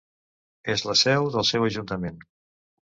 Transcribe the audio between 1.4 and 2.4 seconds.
seu ajuntament.